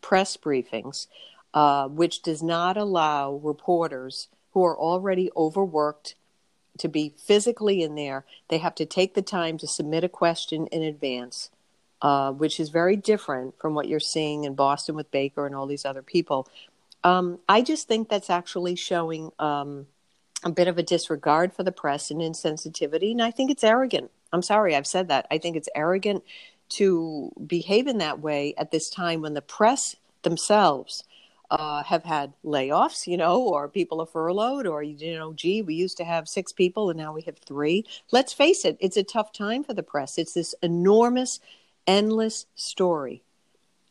[0.00, 1.08] press briefings,
[1.52, 6.14] uh, which does not allow reporters who are already overworked
[6.78, 8.24] to be physically in there.
[8.48, 11.50] They have to take the time to submit a question in advance,
[12.02, 15.66] uh, which is very different from what you're seeing in Boston with Baker and all
[15.66, 16.48] these other people.
[17.02, 19.86] Um, I just think that's actually showing um,
[20.42, 24.10] a bit of a disregard for the press and insensitivity, and I think it's arrogant.
[24.32, 25.26] I'm sorry, I've said that.
[25.30, 26.24] I think it's arrogant
[26.70, 31.04] to behave in that way at this time when the press themselves
[31.50, 35.74] uh, have had layoffs, you know, or people are furloughed, or, you know, gee, we
[35.74, 37.84] used to have six people and now we have three.
[38.10, 40.18] Let's face it, it's a tough time for the press.
[40.18, 41.40] It's this enormous,
[41.86, 43.22] endless story.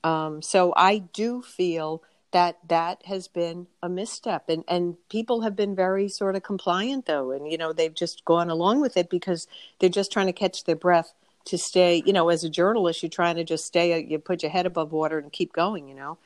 [0.03, 2.03] Um, so I do feel
[2.33, 4.49] that that has been a misstep.
[4.49, 7.31] And and people have been very sort of compliant though.
[7.31, 9.47] And you know they've just gone along with it because
[9.79, 11.13] they're just trying to catch their breath
[11.45, 14.49] to stay you know as a journalist you're trying to just stay you put your
[14.49, 16.17] head above water and keep going you know.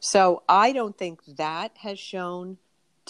[0.00, 2.58] So i don't think that has shown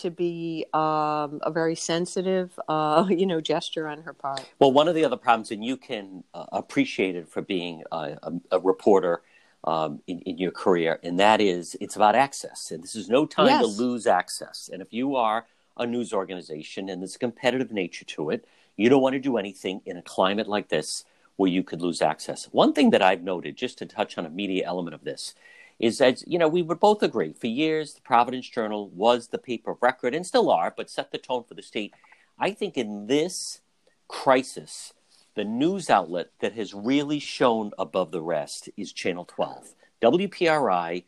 [0.02, 4.48] to be um, a very sensitive, uh, you know, gesture on her part.
[4.58, 8.18] Well, one of the other problems, and you can uh, appreciate it for being a,
[8.22, 9.22] a, a reporter
[9.64, 12.70] um, in, in, your career, and that is it's about access.
[12.70, 13.60] And this is no time yes.
[13.60, 14.68] to lose access.
[14.72, 18.44] And if you are a news organization and there's a competitive nature to it,
[18.76, 21.04] you don't want to do anything in a climate like this
[21.36, 22.46] where you could lose access.
[22.46, 25.34] One thing that I've noted, just to touch on a media element of this,
[25.78, 29.38] is that you know we would both agree for years the Providence Journal was the
[29.38, 31.94] paper of record and still are, but set the tone for the state.
[32.38, 33.60] I think in this
[34.08, 34.92] crisis
[35.34, 39.74] the news outlet that has really shown above the rest is Channel 12.
[40.02, 41.04] WPRI,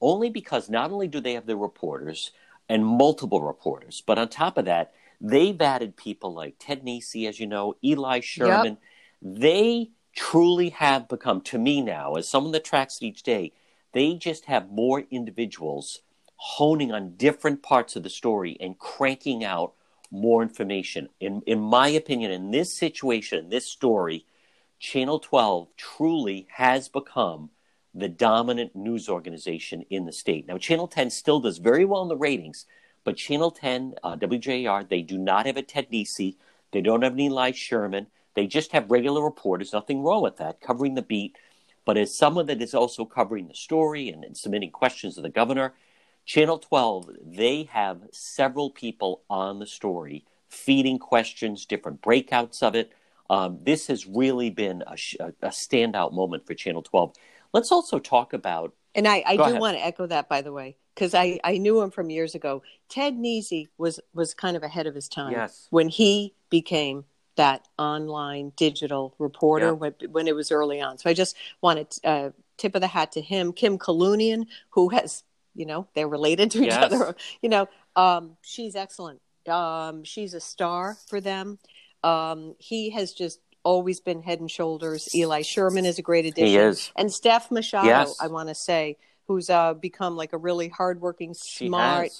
[0.00, 2.32] only because not only do they have their reporters
[2.68, 7.38] and multiple reporters, but on top of that, they've added people like Ted Nesi, as
[7.38, 8.78] you know, Eli Sherman.
[9.22, 9.38] Yep.
[9.40, 13.52] They truly have become, to me now, as someone that tracks it each day,
[13.92, 16.00] they just have more individuals
[16.36, 19.74] honing on different parts of the story and cranking out
[20.10, 21.08] more information.
[21.20, 24.24] In, in my opinion, in this situation, this story,
[24.78, 27.50] Channel 12 truly has become
[27.94, 30.46] the dominant news organization in the state.
[30.46, 32.66] Now, Channel 10 still does very well in the ratings,
[33.04, 36.36] but Channel 10, uh, WJR, they do not have a Ted Nesi.
[36.72, 38.06] They don't have an Eli Sherman.
[38.34, 39.72] They just have regular reporters.
[39.72, 41.36] Nothing wrong with that, covering the beat.
[41.84, 45.28] But as someone that is also covering the story and, and submitting questions to the
[45.28, 45.74] governor,
[46.24, 52.92] Channel 12, they have several people on the story feeding questions, different breakouts of it.
[53.30, 57.14] Um, this has really been a, a, standout moment for Channel 12.
[57.52, 58.74] Let's also talk about.
[58.94, 59.60] And I, I do ahead.
[59.60, 62.62] want to echo that, by the way, because I, I knew him from years ago.
[62.88, 65.68] Ted Nesi was, was kind of ahead of his time yes.
[65.70, 67.04] when he became
[67.36, 69.72] that online digital reporter yeah.
[69.72, 70.98] when, when it was early on.
[70.98, 73.52] So I just wanted to uh, tip of the hat to him.
[73.52, 75.22] Kim Kalunian, who has
[75.54, 76.82] you know they're related to each yes.
[76.82, 81.58] other you know um, she's excellent um, she's a star for them
[82.02, 86.46] um, he has just always been head and shoulders eli sherman is a great addition
[86.46, 86.90] he is.
[86.96, 88.16] and steph machado yes.
[88.20, 92.10] i want to say who's uh, become like a really hardworking smart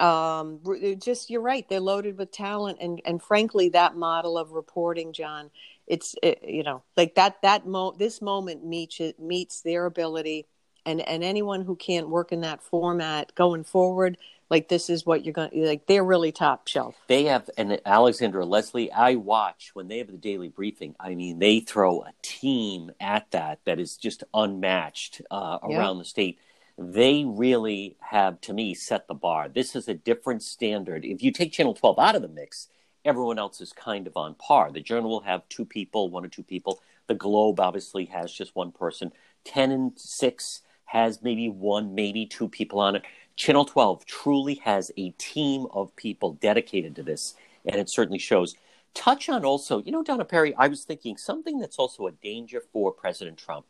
[0.00, 0.60] um,
[0.98, 5.50] just you're right they're loaded with talent and and frankly that model of reporting john
[5.86, 10.46] it's it, you know like that that mo this moment meets meets their ability
[10.86, 14.16] and and anyone who can't work in that format going forward
[14.50, 17.80] like this is what you're going to like they're really top shelf they have and
[17.86, 22.12] alexandra leslie i watch when they have the daily briefing i mean they throw a
[22.22, 26.02] team at that that is just unmatched uh, around yeah.
[26.02, 26.38] the state
[26.80, 29.48] they really have to me set the bar.
[29.48, 31.04] This is a different standard.
[31.04, 32.68] If you take channel 12 out of the mix
[33.04, 34.70] everyone else is kind of on par.
[34.72, 36.80] The journal will have two people one or two people.
[37.06, 39.12] The globe obviously has just one person.
[39.44, 43.02] 10 and 6 has maybe one, maybe two people on it.
[43.36, 48.54] Channel 12 truly has a team of people dedicated to this, and it certainly shows.
[48.92, 52.60] Touch on also, you know, Donna Perry, I was thinking something that's also a danger
[52.72, 53.66] for President Trump,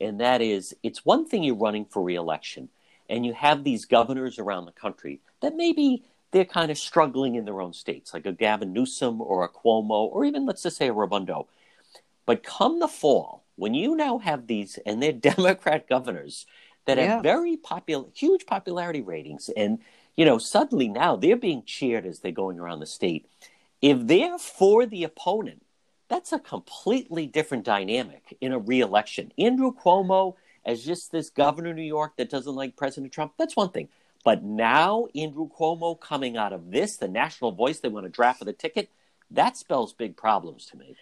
[0.00, 2.68] and that is it's one thing you're running for reelection,
[3.08, 7.44] and you have these governors around the country that maybe they're kind of struggling in
[7.44, 10.88] their own states, like a Gavin Newsom or a Cuomo, or even let's just say
[10.88, 11.46] a Raimondo.
[12.26, 16.46] But come the fall, when you now have these, and they're Democrat governors
[16.86, 17.14] that yeah.
[17.14, 19.78] have very popular, huge popularity ratings, and
[20.16, 23.26] you know, suddenly now they're being cheered as they're going around the state.
[23.82, 25.63] If they're for the opponent,
[26.08, 29.32] that's a completely different dynamic in a reelection.
[29.38, 30.34] Andrew Cuomo
[30.64, 33.88] as just this governor of New York that doesn't like President Trump, that's one thing.
[34.24, 38.38] But now Andrew Cuomo coming out of this, the national voice they want to draft
[38.38, 38.88] for the ticket,
[39.30, 40.96] that spells big problems to me.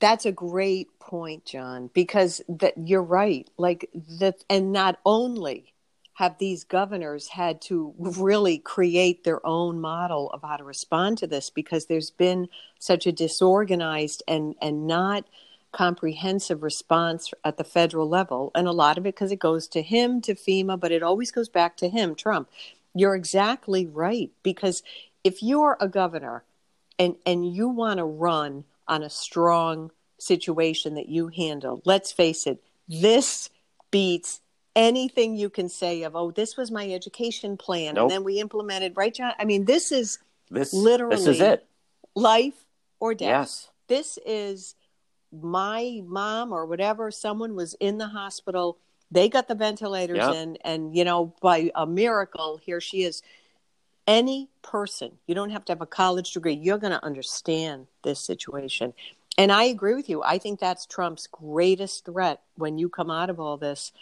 [0.00, 3.48] That's a great point, John, because that you're right.
[3.58, 5.73] Like that, and not only
[6.14, 11.26] have these governors had to really create their own model of how to respond to
[11.26, 12.48] this because there's been
[12.78, 15.24] such a disorganized and and not
[15.72, 19.82] comprehensive response at the federal level and a lot of it because it goes to
[19.82, 22.48] him to FEMA but it always goes back to him Trump
[22.94, 24.84] you're exactly right because
[25.24, 26.44] if you're a governor
[26.98, 31.82] and and you want to run on a strong situation that you handle.
[31.84, 33.50] Let's face it, this
[33.90, 34.40] beats
[34.76, 37.94] anything you can say of, oh, this was my education plan.
[37.94, 38.02] Nope.
[38.02, 39.32] And then we implemented, right, John?
[39.38, 40.18] I mean, this is
[40.50, 41.66] this, literally this is it.
[42.14, 42.64] life
[43.00, 43.28] or death.
[43.28, 43.68] Yes.
[43.86, 44.74] This is
[45.32, 48.78] my mom or whatever, someone was in the hospital.
[49.10, 50.34] They got the ventilators yep.
[50.34, 53.22] in, and, you know, by a miracle, here she is
[54.06, 58.20] any person, you don't have to have a college degree, you're going to understand this
[58.20, 58.92] situation.
[59.36, 60.22] And I agree with you.
[60.22, 63.92] I think that's Trump's greatest threat when you come out of all this.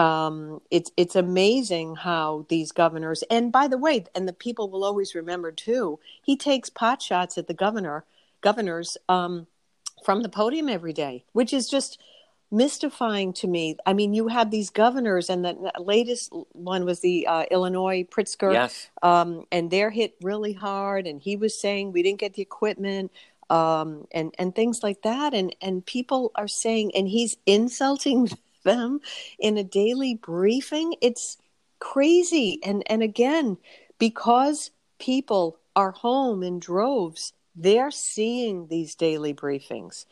[0.00, 4.82] Um, it's it's amazing how these governors, and by the way, and the people will
[4.82, 5.98] always remember too.
[6.22, 8.04] He takes pot shots at the governor,
[8.40, 9.46] governors um,
[10.02, 11.98] from the podium every day, which is just
[12.50, 13.76] mystifying to me.
[13.84, 18.54] I mean, you have these governors, and the latest one was the uh, Illinois Pritzker,
[18.54, 18.88] yes.
[19.02, 21.06] um, and they're hit really hard.
[21.06, 23.12] And he was saying we didn't get the equipment,
[23.50, 25.34] um, and and things like that.
[25.34, 28.30] And and people are saying, and he's insulting
[28.64, 29.00] them
[29.38, 30.94] in a daily briefing.
[31.00, 31.38] It's
[31.78, 32.60] crazy.
[32.64, 33.58] And and again,
[33.98, 40.04] because people are home in droves, they're seeing these daily briefings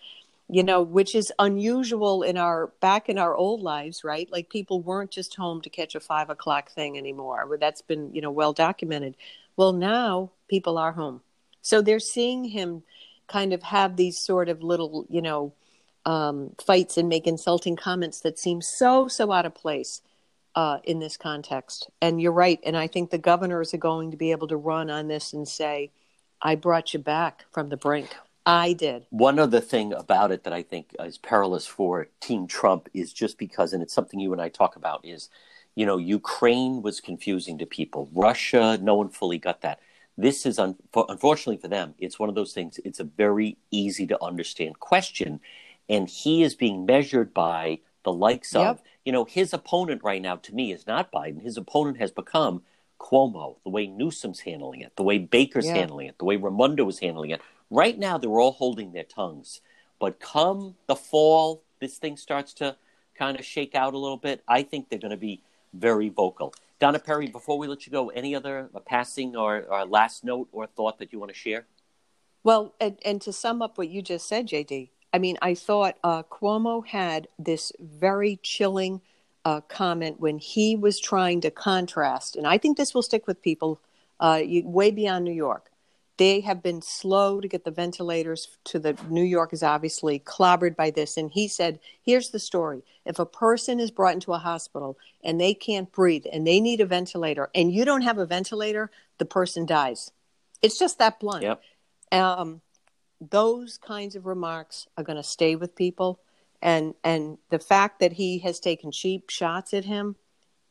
[0.49, 4.31] you know, which is unusual in our back in our old lives, right?
[4.33, 7.59] Like people weren't just home to catch a five o'clock thing anymore.
[7.61, 9.15] That's been, you know, well documented.
[9.57, 11.21] Well, now people are home.
[11.61, 12.83] So they're seeing him
[13.27, 15.53] kind of have these sort of little, you know,
[16.09, 20.01] um, fights and make insulting comments that seem so, so out of place
[20.55, 21.91] uh, in this context.
[22.01, 22.59] And you're right.
[22.65, 25.47] And I think the governors are going to be able to run on this and
[25.47, 25.91] say,
[26.41, 28.09] I brought you back from the brink.
[28.47, 29.05] I did.
[29.11, 33.37] One other thing about it that I think is perilous for Team Trump is just
[33.37, 35.29] because, and it's something you and I talk about, is
[35.75, 38.09] you know, Ukraine was confusing to people.
[38.15, 39.79] Russia, no one fully got that.
[40.17, 44.07] This is, un- unfortunately for them, it's one of those things, it's a very easy
[44.07, 45.41] to understand question.
[45.89, 48.67] And he is being measured by the likes yep.
[48.67, 51.43] of, you know, his opponent right now to me is not Biden.
[51.43, 52.63] His opponent has become
[52.99, 55.75] Cuomo, the way Newsom's handling it, the way Baker's yeah.
[55.75, 57.41] handling it, the way Raimondo is handling it.
[57.71, 59.61] Right now, they're all holding their tongues.
[59.99, 62.77] But come the fall, this thing starts to
[63.15, 64.43] kind of shake out a little bit.
[64.49, 66.55] I think they're going to be very vocal.
[66.79, 70.67] Donna Perry, before we let you go, any other passing or, or last note or
[70.67, 71.67] thought that you want to share?
[72.45, 75.97] Well, and, and, to sum up what you just said, JD, I mean, I thought
[76.05, 79.01] uh, Cuomo had this very chilling
[79.45, 83.43] uh, comment when he was trying to contrast, and I think this will stick with
[83.43, 83.81] people
[84.21, 85.71] uh, way beyond New York.
[86.19, 90.75] They have been slow to get the ventilators to the New York is obviously clobbered
[90.75, 91.17] by this.
[91.17, 92.83] And he said, here's the story.
[93.07, 96.81] If a person is brought into a hospital and they can't breathe and they need
[96.81, 100.11] a ventilator and you don't have a ventilator, the person dies.
[100.61, 101.45] It's just that blunt.
[101.45, 101.63] Yep.
[102.11, 102.63] Um,
[103.21, 106.21] those kinds of remarks are going to stay with people.
[106.61, 110.17] And, and the fact that he has taken cheap shots at him,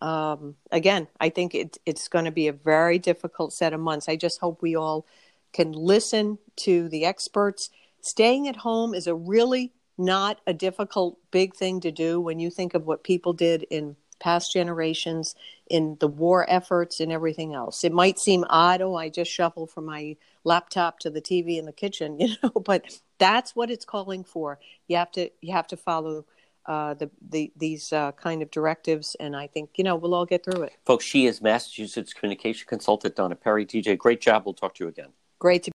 [0.01, 4.07] um, again, I think it, it's going to be a very difficult set of months.
[4.07, 5.05] I just hope we all
[5.53, 7.69] can listen to the experts.
[8.01, 12.51] Staying at home is a really not a difficult big thing to do when you
[12.51, 15.35] think of what people did in past generations
[15.69, 17.83] in the war efforts and everything else.
[17.83, 21.65] It might seem odd, oh, I just shuffle from my laptop to the TV in
[21.65, 24.59] the kitchen, you know, but that's what it's calling for.
[24.87, 26.25] You have to you have to follow
[26.67, 30.25] uh, the, the these uh, kind of directives, and I think you know we'll all
[30.25, 30.73] get through it.
[30.85, 33.65] Folks, she is Massachusetts communication consultant Donna Perry.
[33.65, 34.43] DJ, great job.
[34.45, 35.09] We'll talk to you again.
[35.39, 35.71] Great to.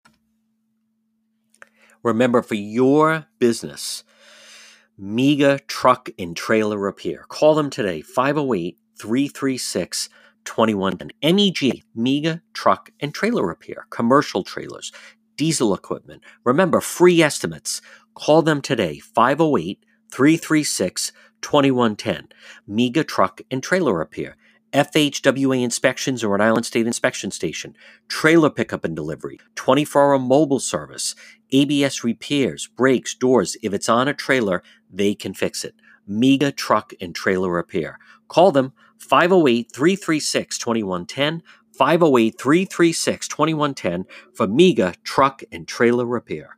[2.04, 4.04] Remember, for your business,
[5.04, 7.26] Mega Truck and Trailer Repair.
[7.28, 10.10] Call them today, 508 336
[10.46, 11.10] 2110.
[11.36, 14.92] MEG, Mega Truck and Trailer Repair, commercial trailers,
[15.38, 16.22] diesel equipment.
[16.44, 17.82] Remember, free estimates.
[18.14, 22.28] Call them today, 508 336 2110.
[22.68, 24.38] Mega Truck and Trailer Repair.
[24.74, 27.76] FHWA inspections or Rhode Island State Inspection Station,
[28.08, 31.14] trailer pickup and delivery, 24 hour mobile service,
[31.52, 33.58] ABS repairs, brakes, doors.
[33.62, 35.76] If it's on a trailer, they can fix it.
[36.08, 38.00] Mega Truck and Trailer Repair.
[38.28, 41.44] Call them 508 336 2110.
[41.74, 46.58] 508 336 2110 for Mega Truck and Trailer Repair.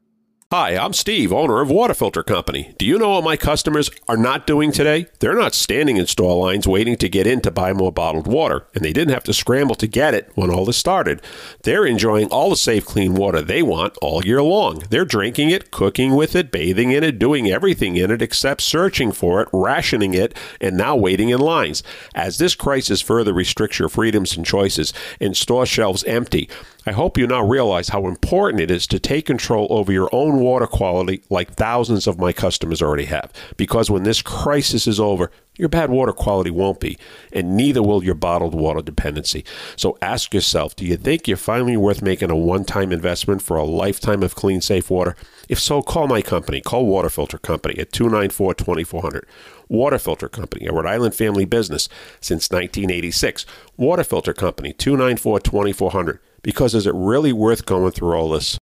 [0.54, 2.76] Hi, I'm Steve, owner of Water Filter Company.
[2.78, 5.08] Do you know what my customers are not doing today?
[5.18, 8.68] They're not standing in store lines waiting to get in to buy more bottled water,
[8.76, 11.24] and they didn't have to scramble to get it when all this started.
[11.64, 14.84] They're enjoying all the safe, clean water they want all year long.
[14.91, 19.12] They're drinking it, cooking with it, bathing in it, doing everything in it except searching
[19.12, 21.82] for it, rationing it, and now waiting in lines.
[22.14, 26.47] As this crisis further restricts your freedoms and choices and store shelves empty,
[26.86, 30.40] I hope you now realize how important it is to take control over your own
[30.40, 33.32] water quality like thousands of my customers already have.
[33.56, 36.97] Because when this crisis is over, your bad water quality won't be,
[37.32, 39.45] and neither will your bottled water dependency.
[39.76, 43.58] So ask yourself do you think you're finally worth making a one time investment for
[43.58, 45.16] a lifetime of clean, safe water?
[45.49, 46.62] If so, call my company.
[46.62, 49.28] Call Water Filter Company at 294 2400.
[49.70, 51.89] Water Filter Company, a Rhode Island family business
[52.20, 53.45] since 1986.
[53.78, 56.20] Water Filter Company, 294 2400.
[56.41, 58.58] Because is it really worth going through all this?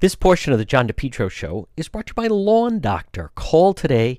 [0.00, 3.30] This portion of the John DePetro Show is brought to you by Lawn Doctor.
[3.36, 4.18] Call today.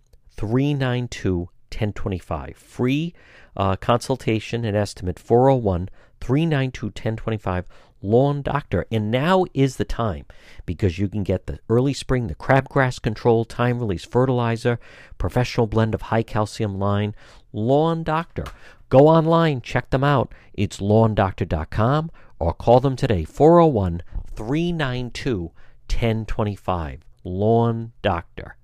[0.41, 1.37] 392
[1.69, 2.57] 1025.
[2.57, 3.13] Free
[3.55, 5.87] uh, consultation and estimate 401
[6.19, 7.67] 392 1025.
[8.01, 8.87] Lawn Doctor.
[8.91, 10.25] And now is the time
[10.65, 14.79] because you can get the early spring, the crabgrass control, time release fertilizer,
[15.19, 17.13] professional blend of high calcium line.
[17.53, 18.45] Lawn Doctor.
[18.89, 20.33] Go online, check them out.
[20.55, 24.01] It's lawndoctor.com or call them today 401
[24.35, 25.51] 392
[25.87, 27.01] 1025.
[27.23, 28.55] Lawn Doctor.